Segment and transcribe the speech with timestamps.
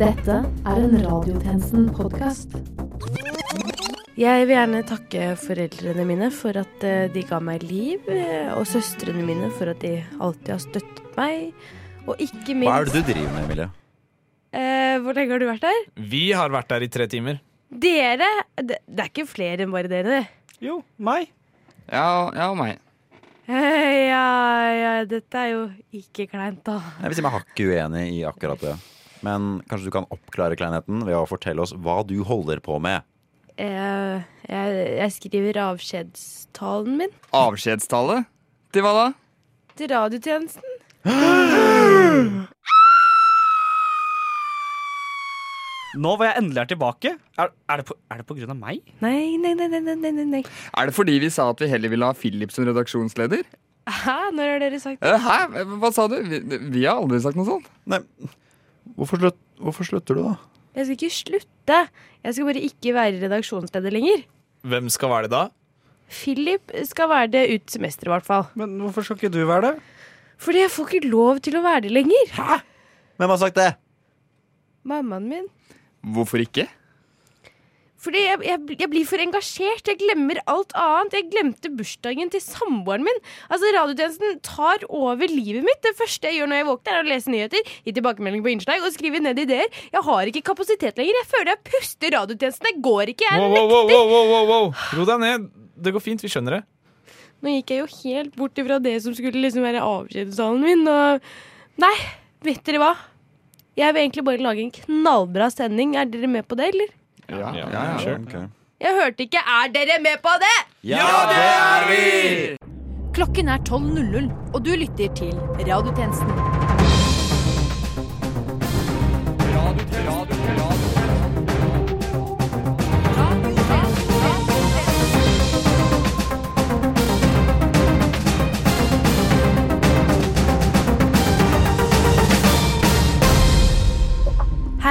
[0.00, 0.32] Dette
[0.64, 2.54] er en Radiotjenesten-podkast.
[4.16, 8.64] Jeg vil gjerne takke foreldrene mine for at eh, de ga meg liv, eh, og
[8.70, 11.50] søstrene mine for at de alltid har støttet meg.
[12.06, 13.66] Og ikke minst Hva er det du driver med, Emilie?
[14.56, 15.82] Eh, hvor lenge har du vært der?
[16.14, 17.42] Vi har vært der i tre timer.
[17.68, 18.30] Dere?
[18.56, 20.22] Det, det er ikke flere enn bare dere.
[20.64, 21.28] Jo, meg.
[21.90, 22.06] Ja,
[22.38, 22.80] ja, og meg.
[23.50, 24.24] Eh, ja,
[24.78, 25.60] ja, dette er jo
[26.00, 26.78] ikke kleint, da.
[27.02, 28.78] Jeg vil si meg hakket uenig i akkurat det.
[29.26, 33.04] Men kanskje du kan oppklare kleinheten ved å fortelle oss hva du holder på med.
[33.60, 38.22] Eh, jeg, jeg skriver avskjedstalen min Avskjedstale?
[38.72, 39.08] Til hva da?
[39.80, 40.76] til radiotjenesten.
[46.00, 48.58] Nå hvor jeg endelig er tilbake, er, er, det, på, er det på grunn av
[48.60, 48.82] meg?
[49.02, 50.42] Nei, nei, nei, nei, nei, nei, nei.
[50.78, 53.42] Er det fordi vi sa at vi heller ville ha Philip som redaksjonsleder?
[53.90, 54.18] Hæ?
[54.36, 55.10] Når har dere sagt det?
[55.16, 55.64] Eh, Hæ?
[55.82, 56.14] Hva sa du?
[56.30, 57.66] Vi, vi har aldri sagt noe sånt.
[57.90, 57.98] Nei,
[59.00, 60.34] hvorfor, slutt, hvorfor slutter du, da?
[60.76, 61.78] Jeg skal ikke slutte.
[62.20, 64.26] Jeg skal bare ikke være redaksjonsleder lenger.
[64.70, 65.42] Hvem skal være det da?
[66.10, 68.44] Philip skal være det ut semesteret, i hvert fall.
[68.58, 69.74] Men hvorfor skal ikke du være det?
[70.40, 72.34] Fordi jeg får ikke lov til å være det lenger.
[72.36, 72.60] Hæ?
[73.20, 73.70] Hvem har sagt det?
[74.88, 75.48] Mammaen min.
[76.00, 76.66] Hvorfor ikke?
[78.00, 79.88] Fordi jeg, jeg, jeg blir for engasjert.
[79.90, 81.16] Jeg glemmer alt annet.
[81.18, 83.18] Jeg glemte bursdagen til samboeren min.
[83.52, 85.82] Altså, Radiotjenesten tar over livet mitt.
[85.84, 88.86] Det første jeg gjør når jeg våkner, er å lese nyheter, gi tilbakemelding på innslag
[88.86, 89.68] og skrive ned ideer.
[89.92, 91.18] Jeg har ikke kapasitet lenger.
[91.20, 92.70] Jeg føler jeg puster radiotjenesten.
[92.70, 93.28] Det går ikke.
[93.28, 94.70] Jeg Wow, wow, wow, wow, wow, wow, wow.
[94.96, 95.50] Ro deg ned.
[95.80, 96.62] Det går fint, vi skjønner det.
[97.40, 101.30] Nå gikk jeg jo helt bort ifra det som skulle liksom være avskjedstalen min, og
[101.80, 101.94] Nei,
[102.44, 102.90] vet dere hva?
[103.78, 105.94] Jeg vil egentlig bare lage en knallbra sending.
[105.96, 106.90] Er dere med på det, eller?
[107.30, 107.98] Ja, Ja, ja, ja.
[107.98, 108.14] sure.
[108.26, 108.32] Ok.
[108.80, 110.66] Jeg hørte ikke 'er dere med på det'?
[110.84, 112.56] Ja, det er vi!
[113.14, 115.32] Klokken er 12.00, og du lytter til
[115.68, 116.99] Radiotjenesten.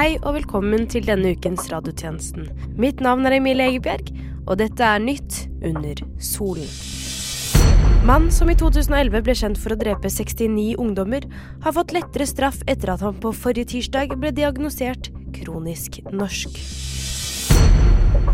[0.00, 2.46] Hei og velkommen til denne ukens Radiotjenesten.
[2.80, 4.06] Mitt navn er Emilie Egebjerg,
[4.46, 6.70] og dette er Nytt under solen.
[8.08, 11.26] Mann som i 2011 ble kjent for å drepe 69 ungdommer,
[11.60, 16.56] har fått lettere straff etter at han på forrige tirsdag ble diagnosert kronisk norsk.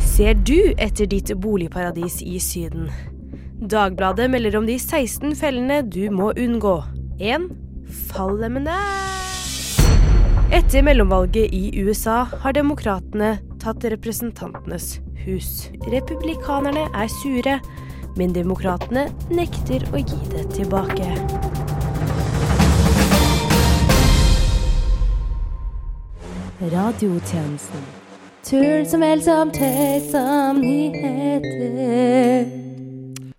[0.06, 2.93] Ser du etter ditt boligparadis i Syden?
[3.59, 6.78] Dagbladet melder om de 16 fellene du må unngå.
[7.19, 7.50] 1.
[8.06, 9.16] Fallemmene.
[10.52, 15.66] Etter mellomvalget i USA har demokratene tatt representantenes hus.
[15.90, 17.56] Republikanerne er sure,
[18.14, 21.08] men demokratene nekter å gi det tilbake.
[26.62, 27.82] Radiotjenesten.
[28.46, 30.14] Tull som vel som tøys
[30.60, 32.46] nyheter.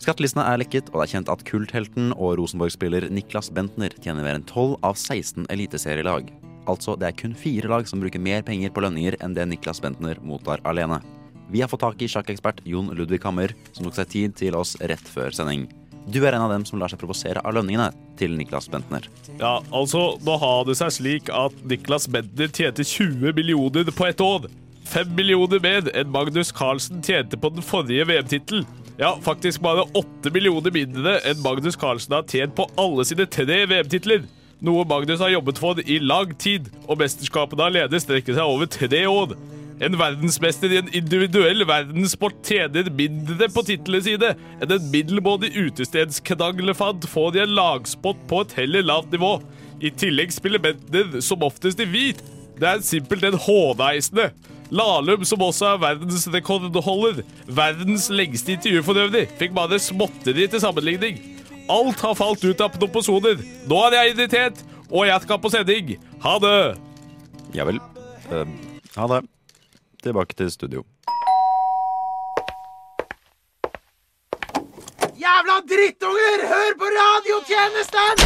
[0.03, 4.35] Skattelistene er lekket, og det er kjent at kulthelten og Rosenborg-spiller Niklas Bentner tjener mer
[4.41, 6.46] enn 12 av 16 eliteserielag.
[6.67, 9.81] Altså, det er kun fire lag som bruker mer penger på lønninger enn det Niklas
[9.83, 10.99] Bentner mottar alene.
[11.47, 14.75] Vi har fått tak i sjakkekspert Jon Ludvig Hammer, som tok seg tid til oss
[14.83, 15.67] rett før sending.
[16.07, 17.89] Du er en av dem som lar seg provosere av lønningene
[18.19, 19.07] til Niklas Bentner.
[19.39, 24.23] Ja, altså, nå har det seg slik at Niklas Bentner tjente 20 millioner på ett
[24.23, 24.47] år.
[24.87, 28.67] 5 millioner mer enn Magnus Carlsen tjente på den forrige VM-tittelen.
[28.97, 33.65] Ja, faktisk bare 8 millioner mindre enn Magnus Carlsen har tjent på alle sine tre
[33.67, 34.23] VM-titler.
[34.57, 39.03] Noe Magnus har jobbet for i lang tid, og mesterskapene alene strekker seg over tre
[39.05, 39.35] år.
[39.85, 47.05] En verdensmester i en individuell verdenssport tjener mindre på titlene sine enn en middelmådig utestedsknaglefant
[47.11, 49.35] får i en lagspott på et heller lavt nivå.
[49.77, 52.25] I tillegg spiller Bentner som oftest i hvit.
[52.57, 54.31] Det er simpelthen håneisende.
[54.73, 61.21] Lahlum, som også er verdensrekordholder, verdens lengste intervju for øvrig, fikk bare småtteri til sammenligning.
[61.67, 63.41] Alt har falt ut av proposoner.
[63.67, 65.97] Nå er jeg irritert, og jeg skal på sending.
[66.23, 66.59] Ha det!
[67.55, 67.81] Ja vel.
[68.31, 68.53] Eh,
[68.95, 69.19] ha det.
[70.03, 70.85] Tilbake til studio.
[75.17, 76.47] Jævla drittunger!
[76.53, 78.25] Hør på radiotjenesten!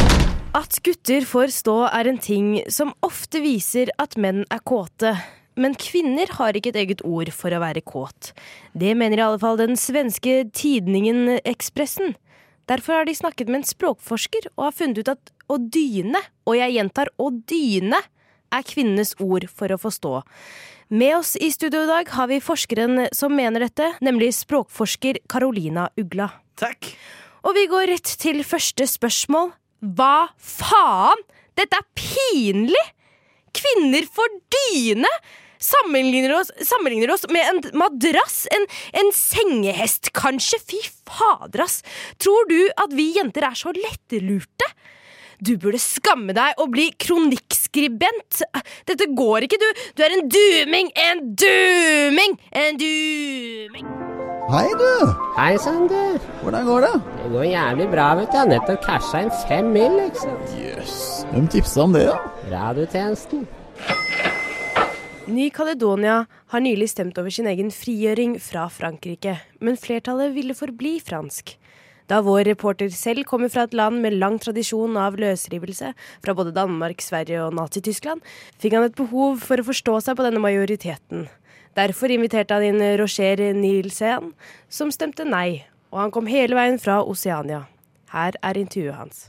[0.54, 5.16] At gutter får stå er en ting som ofte viser at menn er kåte.
[5.58, 8.30] Men kvinner har ikke et eget ord for å være kåt.
[8.72, 12.14] Det mener i alle fall den svenske tidningen Ekspressen.
[12.72, 16.56] Derfor har de snakket med en språkforsker og har funnet ut at å dyne, og
[16.56, 17.98] jeg gjentar å dyne,
[18.52, 20.12] er kvinnenes ord for å forstå.
[20.92, 25.86] Med oss i studio i dag har vi forskeren som mener dette, nemlig språkforsker Carolina
[26.00, 26.30] Ugla.
[26.60, 26.90] Takk.
[27.44, 29.52] Og vi går rett til første spørsmål.
[29.82, 31.24] Hva faen?
[31.58, 32.88] Dette er pinlig!
[33.52, 35.10] kvinner for dyne!
[35.62, 38.66] Sammenligner oss, sammenligner oss med en madrass, en,
[38.98, 40.58] en sengehest, kanskje.
[40.72, 41.82] Fy fader, ass!
[42.22, 44.72] Tror du at vi jenter er så lettlurte?
[45.42, 48.44] Du burde skamme deg og bli kronikkskribent.
[48.86, 49.82] Dette går ikke, du.
[49.98, 50.92] Du er en duming!
[51.08, 52.36] En duming!
[52.54, 53.88] En duming!
[54.52, 55.10] Hei, du.
[55.38, 56.20] Hei sann, du.
[56.42, 56.92] Hvordan går det?
[57.22, 58.36] Det går jævlig bra, vet du.
[58.36, 60.54] Jeg har nettopp casha inn fem mil, ikke sant.
[60.60, 61.00] Jøss.
[61.32, 62.18] Hvem tipsa om det, da?
[62.52, 63.46] Radiotjenesten.
[65.30, 71.52] Ny-Caledonia har nylig stemt over sin egen frigjøring fra Frankrike, men flertallet ville forbli fransk.
[72.10, 75.92] Da vår reporter selv kommer fra et land med lang tradisjon av løsrivelse,
[76.26, 78.18] fra både Danmark, Sverige og Nazi-Tyskland,
[78.58, 81.28] fikk han et behov for å forstå seg på denne majoriteten.
[81.78, 84.34] Derfor inviterte han inn Roger Nielsen,
[84.68, 85.62] som stemte nei,
[85.94, 87.68] og han kom hele veien fra Oceania.
[88.10, 89.28] Her er intervjuet hans.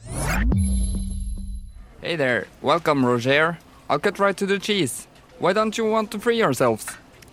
[2.01, 2.47] Hey there.
[2.63, 3.59] Welcome, Roger.
[3.87, 5.07] I'll cut right to the cheese.
[5.39, 6.85] Why don't you want to free yourselves?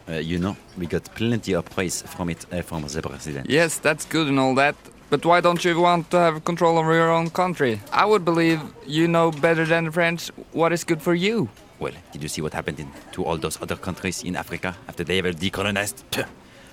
[0.08, 3.48] Uh, you know, we got plenty of praise from it uh, from the president.
[3.48, 4.74] Yes, that's good and all that.
[5.10, 7.80] But why don't you want to have control over your own country?
[7.92, 11.48] I would believe you know better than the French what is good for you.
[11.78, 15.02] Well, did you see what happened in, to all those other countries in Africa after
[15.02, 16.04] they were decolonized?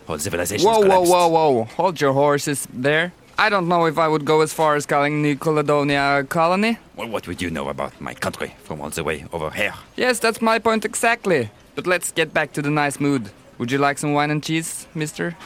[0.08, 1.64] Whole civilizations Whoa, whoa, whoa, whoa.
[1.76, 3.12] Hold your horses there.
[3.40, 6.80] I don't know if I would go as far as calling New Caledonia a colony.
[6.96, 9.76] Well, what would you know about my country from all the way over here?
[9.96, 11.52] Yes, that's my point exactly.
[11.76, 13.30] But let's get back to the nice mood.
[13.60, 15.38] Would you like some wine and cheese, mister?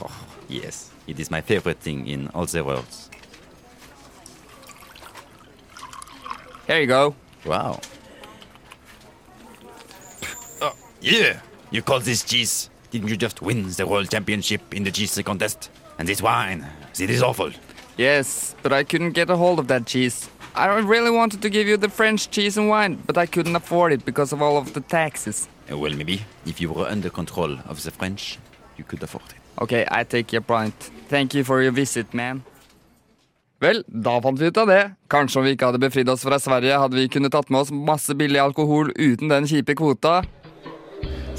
[0.00, 2.86] Oh, yes, it is my favorite thing in all the world.
[6.68, 7.16] Here you go.
[7.44, 7.80] Wow.
[10.60, 11.40] Oh, yeah!
[11.72, 12.70] You call this cheese?
[12.92, 15.70] Didn't you just win the world championship in the cheese contest?
[15.98, 16.66] And this wine,
[17.00, 17.50] it is awful.
[17.96, 20.28] Yes, but I couldn't get a hold of that cheese.
[20.54, 23.92] I really wanted to give you the French cheese and wine, but I couldn't afford
[23.92, 25.48] it because of all of the taxes.
[25.70, 28.38] Uh, well, maybe if you were under control of the French,
[28.76, 29.62] you could afford it.
[29.62, 30.74] Okay, I take your point.
[31.08, 32.42] Thank you for your visit, man.
[33.62, 34.80] Vel, da fant vi ut av det.
[35.08, 37.70] Kanskje om vi ikke hadde befridd oss fra Sverige, hadde vi kunnet tatt med oss
[37.70, 40.22] masse billig alkohol uten den kjipe kvota.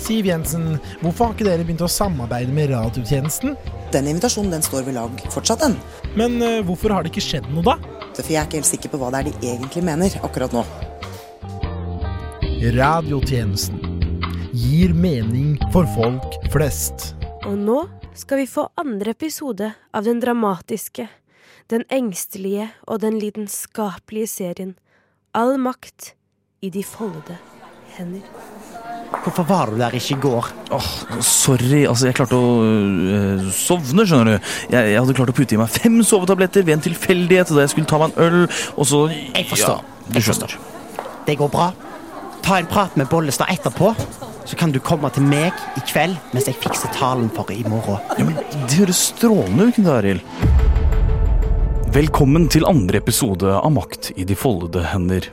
[0.04, 3.56] Siv Jensen, hvorfor har ikke dere begynt å samarbeide med radiotjenesten?
[3.94, 5.77] Den invitasjonen den står ved lag fortsatt, den.
[6.19, 7.77] Men uh, hvorfor har det ikke skjedd noe, da?
[8.18, 10.65] For jeg er ikke helt sikker på hva det er de egentlig mener akkurat nå.
[12.75, 13.80] Radiotjenesten
[14.54, 17.13] gir mening for folk flest.
[17.48, 17.80] Og nå
[18.16, 21.07] skal vi få andre episode av den dramatiske,
[21.74, 24.75] den engstelige og den lidenskapelige serien
[25.33, 26.12] All makt
[26.62, 27.39] i de foldede
[27.98, 28.21] hender.
[29.21, 30.50] Hvorfor var du der ikke i går?
[30.74, 30.89] Åh,
[31.24, 34.51] sorry, altså jeg klarte å øh, sovne, skjønner du.
[34.74, 37.74] Jeg, jeg hadde klart å putte i meg fem sovetabletter ved en tilfeldighet da jeg
[37.75, 38.39] skulle ta meg en øl,
[38.75, 39.83] og så Jeg forstår.
[39.83, 40.57] Ja, du skjønner.
[41.27, 41.69] Det går bra.
[42.44, 43.94] Ta en prat med Bollestad etterpå,
[44.44, 48.01] så kan du komme til meg i kveld mens jeg fikser talen for i morgen.
[48.18, 48.36] Ja, men
[48.68, 50.21] Det høres strålende ut, Knut Arild.
[51.94, 55.30] Velkommen til andre episode av Makt i de foldede hender.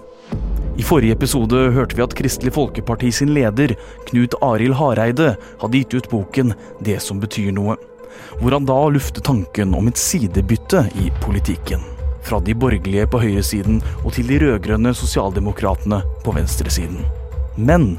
[0.81, 3.75] I forrige episode hørte vi at Kristelig Folkeparti sin leder,
[4.09, 7.75] Knut Arild Hareide, hadde gitt ut boken Det som betyr noe,
[8.41, 11.83] hvor han da luftet tanken om et sidebytte i politikken.
[12.25, 17.03] Fra de borgerlige på høyresiden og til de rød-grønne sosialdemokratene på venstresiden.
[17.59, 17.91] Men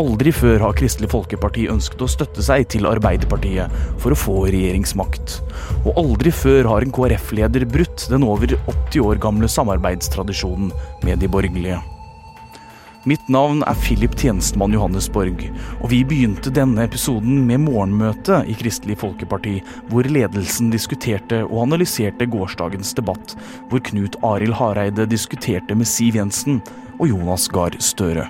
[0.00, 5.36] aldri før har Kristelig Folkeparti ønsket å støtte seg til Arbeiderpartiet for å få regjeringsmakt.
[5.84, 10.74] Og aldri før har en KrF-leder brutt den over 80 år gamle samarbeidstradisjonen
[11.06, 11.78] med de borgerlige.
[13.06, 15.44] Mitt navn er Philip Tjenestemann Johannesborg,
[15.78, 19.60] og vi begynte denne episoden med morgenmøte i Kristelig Folkeparti,
[19.92, 23.36] hvor ledelsen diskuterte og analyserte gårsdagens debatt,
[23.70, 26.58] hvor Knut Arild Hareide diskuterte med Siv Jensen
[26.98, 28.26] og Jonas Gahr Støre.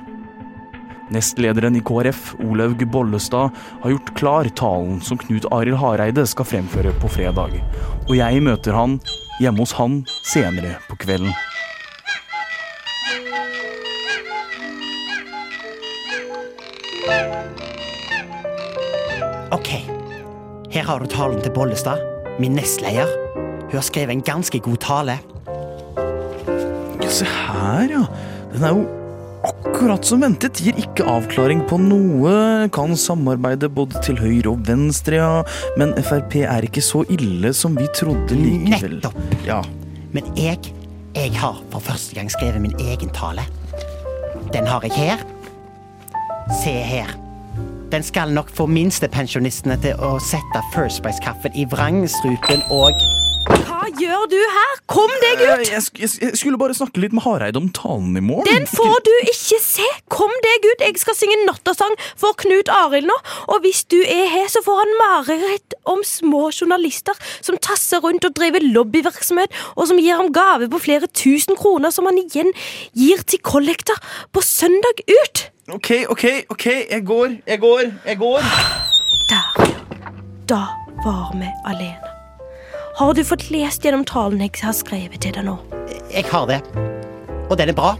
[1.16, 6.92] Nestlederen i KrF, Olaug Bollestad, har gjort klar talen som Knut Arild Hareide skal fremføre
[7.00, 7.56] på fredag.
[8.04, 9.00] Og jeg møter han
[9.40, 11.32] hjemme hos han senere på kvelden.
[20.88, 22.00] Har du talen til Bollestad,
[22.40, 23.10] min nestleder.
[23.68, 25.18] Hun har skrevet en ganske god tale.
[27.02, 28.06] Ja, se her, ja.
[28.54, 28.86] Den er jo
[29.48, 30.62] akkurat som ventet.
[30.64, 32.32] Gir ikke avklaring på noe.
[32.72, 35.44] Kan samarbeide både til høyre og venstre, ja.
[35.76, 38.98] Men Frp er ikke så ille som vi trodde likevel.
[39.02, 39.38] Nettopp.
[39.44, 39.60] Ja.
[40.16, 40.72] Men jeg,
[41.12, 43.44] jeg har for første gang skrevet min egen tale.
[44.56, 45.24] Den har jeg her.
[46.64, 47.12] Se her.
[47.92, 52.92] Den skal nok få minstepensjonistene til å sette First Price-kaffen i vrangstrupen og
[53.64, 54.74] Hva gjør du her?
[54.92, 55.62] Kom deg ut!
[55.70, 58.44] Jeg, sk- jeg, jeg skulle bare snakke litt med Hareide om talen i morgen.
[58.50, 59.86] Den får du ikke se!
[60.12, 60.84] Kom deg ut!
[60.84, 63.16] jeg skal synge nattasang for Knut Arild nå.
[63.48, 68.28] Og hvis du er her, så får han mareritt om små journalister som tasser rundt
[68.28, 72.52] og driver lobbyvirksomhet, og som gir ham gave på flere tusen kroner som han igjen
[72.92, 73.96] gir til kollekter
[74.36, 75.48] på søndag ut.
[75.72, 76.66] OK, OK, OK.
[76.90, 78.38] Jeg går, jeg går, jeg går.
[79.28, 79.72] Der,
[80.48, 80.60] da
[81.04, 82.12] var vi alene.
[82.96, 85.58] Har du fått lest gjennom talen jeg har skrevet til deg nå?
[86.08, 86.62] Jeg har det.
[87.50, 87.90] Og den er bra.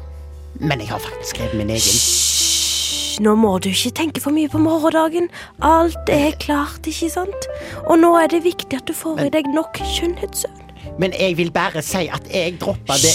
[0.57, 1.85] Men jeg har faktisk skrevet min egen.
[1.85, 5.29] Hysj, nå må du ikke tenke for mye på morgendagen.
[5.61, 7.51] Alt er klart, ikke sant?
[7.85, 10.97] Og nå er det viktig at du får i deg nok skjønnhetssøvn.
[10.99, 13.13] Men jeg vil bare si at jeg droppa det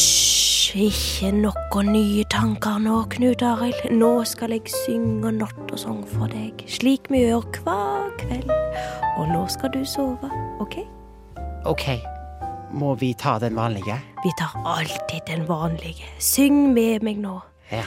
[0.74, 3.92] Hysj, ikke noen nye tanker nå, Knut Arild.
[3.94, 8.50] Nå skal jeg synge nattasang for deg, slik vi gjør hver kveld.
[9.20, 10.32] Og nå skal du sove,
[10.64, 10.80] OK?
[11.70, 11.86] OK.
[12.74, 14.00] Må vi ta den vanlige?
[14.24, 16.10] Vi tar alltid den vanlige.
[16.18, 17.38] Syng med meg nå.
[17.70, 17.86] Ja.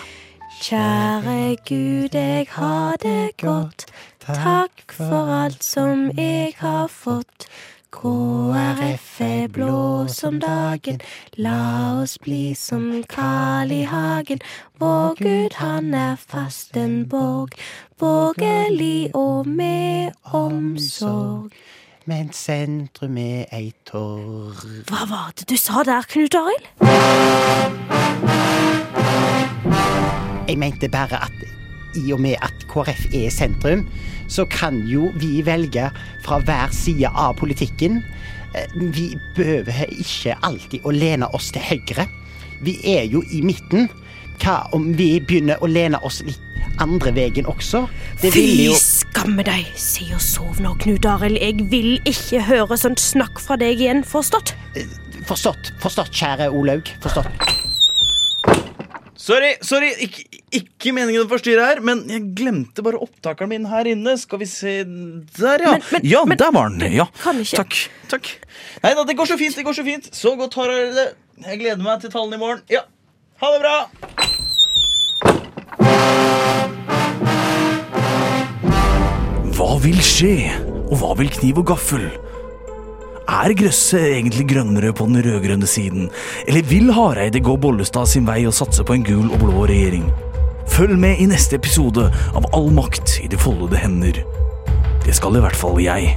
[0.63, 3.89] Kjære Gud, jeg har det godt.
[4.23, 7.51] Takk for alt som jeg har fått.
[7.97, 11.01] KrF er blå som dagen,
[11.41, 14.43] la oss bli som Karl I Hagen.
[14.79, 17.57] Vår Gud, han er fast en borg,
[17.99, 21.51] borgerlig og med omsorg.
[22.05, 26.69] Men sentrum er ei torg Hva var det du sa der, Knut Arild?
[30.47, 31.56] Jeg mente bare at
[31.97, 33.87] i og med at KrF er sentrum,
[34.29, 35.89] så kan jo vi velge
[36.25, 38.03] fra hver side av politikken.
[38.55, 42.09] Eh, Vi behøver ikke alltid å lene oss til høyre.
[42.63, 43.89] Vi er jo i midten.
[44.43, 46.41] Hva om vi begynner å lene oss litt
[46.83, 47.87] andre veien også?
[48.21, 49.65] Det Fy jo skamme deg!
[49.81, 51.39] Si og sov nå, Knut Arild.
[51.41, 54.53] Jeg vil ikke høre sånt snakk fra deg igjen, forstått?
[55.27, 56.91] Forstått, forstått, kjære Olaug.
[57.03, 57.27] Forstått.
[59.17, 60.23] Sorry, sorry, ikke,
[60.61, 64.17] ikke meningen å forstyrre her, men jeg glemte bare opptakeren min her inne.
[64.19, 65.73] Skal vi se Der, ja.
[65.73, 66.93] Men- men- ja, men- der var den.
[66.93, 67.07] Ja.
[67.23, 67.79] Kan ikke Takk.
[68.09, 68.27] takk
[68.83, 69.55] Nei da, det går så fint.
[69.57, 71.09] det går Så fint Så godt har dere det.
[71.47, 72.63] Jeg gleder meg til tallene i morgen.
[72.71, 72.81] Ja,
[73.41, 73.77] Ha det bra.
[79.57, 80.35] Hva vil skje?
[80.87, 82.05] Og hva vil kniv og gaffel?
[83.27, 86.11] Er grøsset egentlig grønnere på den rød-grønne siden?
[86.47, 90.05] Eller vil Hareide gå Bollestad sin vei og satse på en gul og blå regjering?
[90.77, 92.03] Følg med i neste episode
[92.37, 94.19] av All makt i de foldede hender.
[95.07, 96.11] Det skal i hvert fall jeg.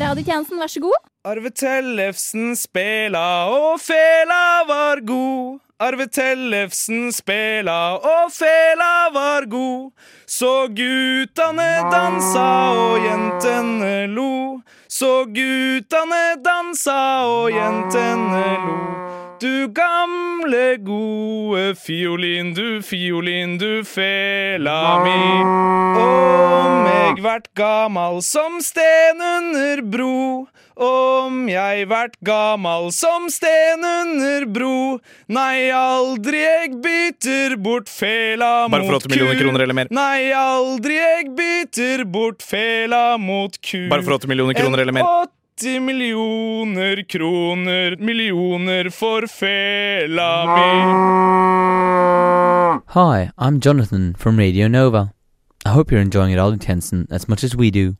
[0.00, 0.96] Radiotjenesten, vær så god.
[1.28, 5.60] Arve Tellefsen spela, og fela var god.
[5.76, 9.90] Arve Tellefsen spela, og fela var god.
[10.24, 12.48] Så guttane dansa,
[12.80, 14.62] og jentene lo.
[14.92, 19.11] Så guttane dansa, og jentene lo.
[19.42, 25.16] Du gamle, gode fiolin, du fiolin, du fela mi.
[25.98, 30.46] Om jeg vert gamal som sten under bro.
[30.78, 35.02] Om jeg vert gamal som sten under bro.
[35.26, 39.42] Nei, aldri jeg bytter bort fela Bare for mot 8 millioner ku.
[39.42, 39.90] kroner eller mer.
[39.90, 43.88] Nei, aldri jeg bytter bort fela mot ku.
[43.90, 45.32] Bare for 8 millioner kroner eller mer.
[45.60, 50.62] En 80 millioner kroner, millioner for fela mi.
[52.86, 55.12] Hi, I'm Jonathan from Radio Nova.
[55.66, 57.96] I hope you're enjoying Radiotjenesten as much as we do.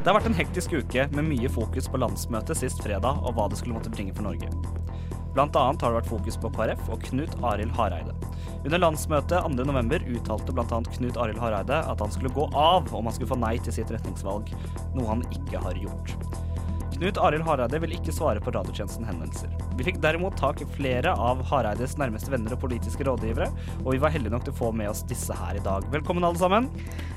[0.00, 3.48] Det har vært en hektisk uke med mye fokus på landsmøtet sist fredag og hva
[3.52, 4.48] det skulle måtte bringe for Norge.
[5.34, 8.16] Blant annet har det vært fokus på KrF og Knut Arild Hareide.
[8.64, 10.80] Under landsmøtet 2.11 uttalte bl.a.
[10.96, 13.92] Knut Arild Hareide at han skulle gå av om han skulle få nei til sitt
[13.94, 14.50] retningsvalg,
[14.96, 16.16] noe han ikke har gjort.
[17.00, 19.48] Knut Arild Hareide vil ikke svare på radiotjenesten henvendelser.
[19.78, 23.46] Vi fikk derimot tak i flere av Hareides nærmeste venner og politiske rådgivere,
[23.78, 25.88] og vi var heldige nok til å få med oss disse her i dag.
[25.94, 26.68] Velkommen alle sammen.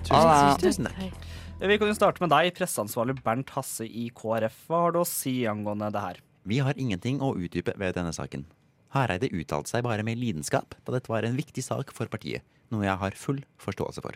[0.07, 1.27] Tusen, tusen takk.
[1.59, 4.63] Vi kan jo starte med deg, presseansvarlig Bernt Hasse i KrF.
[4.71, 6.23] Hva har du å si angående det her?
[6.47, 8.47] Vi har ingenting å utdype ved denne saken.
[8.95, 12.87] Hareide uttalte seg bare med lidenskap da dette var en viktig sak for partiet, noe
[12.87, 14.15] jeg har full forståelse for.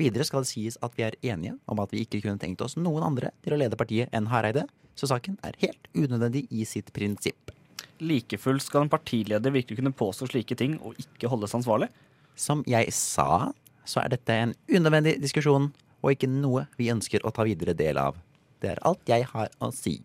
[0.00, 2.78] Videre skal det sies at vi er enige om at vi ikke kunne tenkt oss
[2.80, 4.64] noen andre til å lede partiet enn Hareide,
[4.96, 7.52] så saken er helt unødvendig i sitt prinsipp.
[8.00, 11.90] Like fullt skal en partileder virkelig kunne påstå slike ting og ikke holdes ansvarlig?
[12.32, 13.50] Som jeg sa,
[13.84, 15.68] så er dette en unødvendig diskusjon,
[16.00, 18.16] og ikke noe vi ønsker å ta videre del av.
[18.60, 19.98] Det er alt jeg har å si.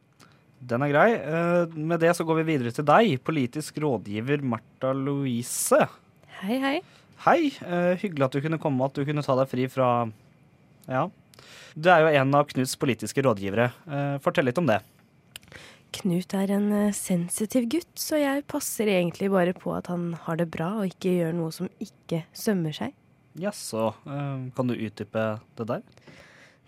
[0.66, 1.10] Den er grei.
[1.16, 5.80] Eh, Med det så går vi videre til deg, politisk rådgiver Martha Louise.
[6.42, 6.78] Hei, hei.
[7.24, 7.54] Hei.
[7.64, 10.10] Uh, Hyggelig at du kunne komme, at du kunne ta deg fri fra
[10.90, 11.08] Ja.
[11.76, 13.72] Du er jo en av Knuts politiske rådgivere.
[13.88, 14.82] Uh, Fortell litt om det.
[15.96, 20.40] Knut er en eh, sensitiv gutt, så jeg passer egentlig bare på at han har
[20.42, 22.92] det bra og ikke gjør noe som ikke sømmer seg.
[23.40, 25.86] Jaså, eh, kan du utdype det der?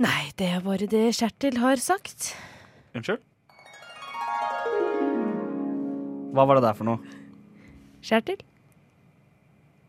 [0.04, 2.30] Nei, det er bare det Kjertil har sagt.
[2.96, 3.24] Unnskyld?
[6.32, 7.18] Hva var det der for noe?
[8.06, 8.40] Kjertil?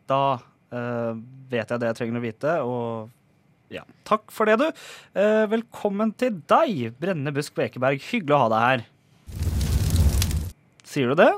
[0.09, 0.23] Da
[0.73, 1.15] eh,
[1.53, 4.69] vet jeg det jeg trenger å vite, og ja, takk for det, du.
[5.13, 8.01] Eh, velkommen til deg, Brenne Busk Bekeberg.
[8.01, 8.87] Hyggelig å ha deg her.
[10.89, 11.29] Sier du det?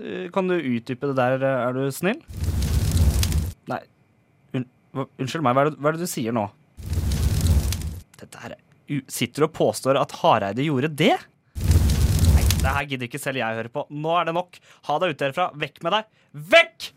[0.00, 2.22] Eh, kan du utdype det der, er du snill?
[3.68, 3.82] Nei,
[4.56, 4.64] un
[4.96, 6.48] unnskyld meg, hva er, det, hva er det du sier nå?
[8.22, 8.68] Dette her er
[9.08, 11.14] Sitter du og påstår at Hareide gjorde det?
[11.62, 13.86] Nei, det her gidder ikke selv jeg høre på.
[13.88, 14.58] Nå er det nok.
[14.88, 15.46] Ha deg ute herfra.
[15.56, 16.10] Vekk med deg.
[16.52, 16.90] Vekk!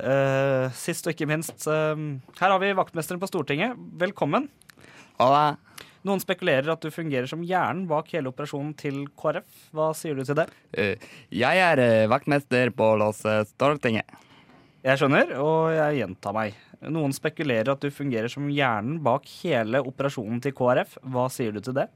[0.00, 1.98] Eh, sist og ikke minst, uh,
[2.38, 3.76] her har vi vaktmesteren på Stortinget.
[4.00, 4.48] Velkommen.
[5.20, 5.58] Hola.
[6.08, 9.66] Noen spekulerer at du fungerer som hjernen bak hele operasjonen til KrF.
[9.76, 10.46] Hva sier du til det?
[10.72, 10.94] Uh,
[11.28, 14.08] jeg er vaktmester på Los eh, Stortinget.
[14.80, 16.56] Jeg skjønner, og jeg gjentar meg.
[16.88, 20.96] Noen spekulerer at du fungerer som hjernen bak hele operasjonen til KrF.
[21.04, 21.90] Hva sier du til det?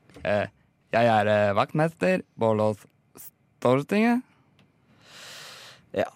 [0.92, 2.84] Jeg er vaktmester på Los
[3.16, 4.20] Stortinget.
[5.96, 6.10] Ja,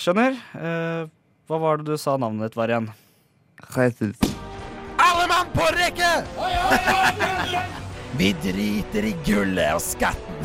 [0.00, 0.38] skjønner.
[0.56, 1.10] Eh,
[1.48, 2.88] hva var det du sa navnet ditt var igjen?
[3.76, 4.16] Jesus.
[5.02, 6.12] Alle mann på rekke!
[8.16, 10.36] Vi driter i gullet og skatten.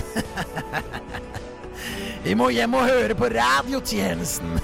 [2.23, 4.57] Vi må hjem og høre på radiotjenesten.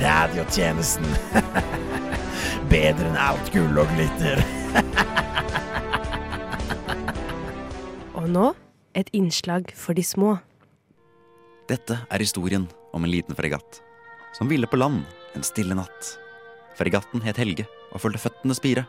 [0.00, 1.06] Radiotjenesten.
[2.70, 4.42] Bedre enn alt gull og glitter.
[8.16, 8.46] Og nå
[8.96, 10.36] et innslag for de små.
[11.68, 12.64] Dette er historien
[12.96, 13.82] om en liten fregatt
[14.36, 15.04] som ville på land
[15.36, 16.12] en stille natt.
[16.76, 18.84] Fregatten het Helge og fulgte føttene spire,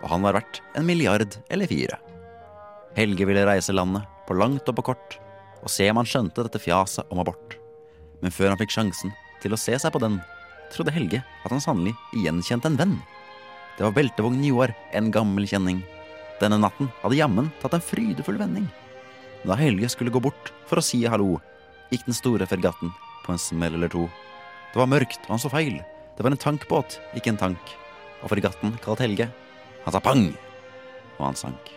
[0.00, 1.96] og han var verdt en milliard eller fire.
[2.96, 5.16] Helge ville reise landet på langt og på kort,
[5.60, 7.56] og se om han skjønte dette fjaset om abort.
[8.20, 10.18] Men før han fikk sjansen til å se seg på den,
[10.72, 12.98] trodde Helge at han sannelig gjenkjente en venn.
[13.76, 15.80] Det var beltevogn Joar, en gammel kjenning.
[16.40, 18.68] Denne natten hadde jammen tatt en frydefull vending.
[19.44, 21.38] Da Helge skulle gå bort for å si hallo,
[21.90, 22.92] gikk den store fregatten
[23.24, 24.04] på en smell eller to.
[24.70, 25.78] Det var mørkt, og han så feil.
[26.16, 27.72] Det var en tankbåt, ikke en tank.
[28.20, 29.30] Og fregatten kalt Helge.
[29.86, 30.26] Han sa pang,
[31.16, 31.72] og han sank.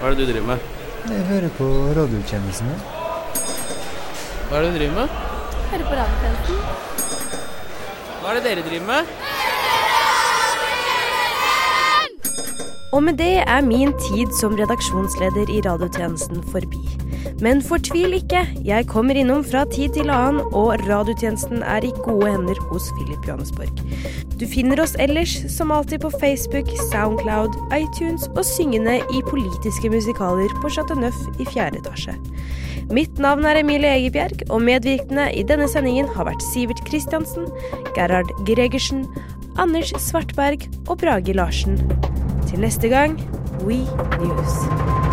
[0.00, 0.66] Hva er det du driver med?
[1.04, 2.74] Jeg hører på radiotjenesten.
[4.48, 5.14] Hva er det du driver med?
[5.70, 6.58] Hører på radiotjenesten.
[8.18, 9.14] Hva er det dere driver med?
[12.94, 16.78] Og med det er min tid som redaksjonsleder i radiotjenesten forbi.
[17.42, 22.30] Men fortvil ikke, jeg kommer innom fra tid til annen, og radiotjenesten er i gode
[22.30, 23.82] hender hos Philip Johannesborg.
[24.38, 30.54] Du finner oss ellers som alltid på Facebook, Soundcloud, iTunes og syngende i politiske musikaler
[30.62, 32.14] på Chateau Neuf i fjerde etasje.
[32.94, 37.50] Mitt navn er Emilie Egebjerg, og medvirkende i denne sendingen har vært Sivert Kristiansen,
[37.98, 39.08] Gerhard Gregersen,
[39.58, 41.80] Anders Svartberg og Brage Larsen.
[42.54, 43.20] Til neste gang
[43.66, 43.76] We
[44.20, 45.03] News.